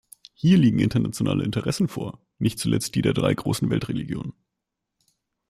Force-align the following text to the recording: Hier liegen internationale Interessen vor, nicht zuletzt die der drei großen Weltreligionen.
Hier 0.33 0.57
liegen 0.57 0.79
internationale 0.79 1.43
Interessen 1.43 1.87
vor, 1.87 2.25
nicht 2.39 2.57
zuletzt 2.57 2.95
die 2.95 3.03
der 3.03 3.13
drei 3.13 3.35
großen 3.35 3.69
Weltreligionen. 3.69 4.33